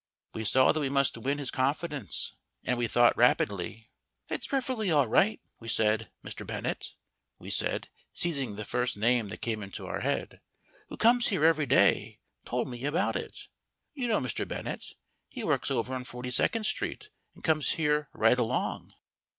[0.33, 3.91] We saw that we must win his confidence and we thought rapidly.
[4.29, 6.09] "It's perfectly all right," we said.
[6.25, 6.43] "Mr.
[6.43, 6.95] Bennett"
[7.37, 10.41] (we said, seizing the first name that came into our head),
[10.89, 13.47] "who comes here every day, told me about it.
[13.93, 14.47] You know Mr.
[14.47, 14.95] Bennett;
[15.29, 18.95] he works over on Forty second Street and comes here right along."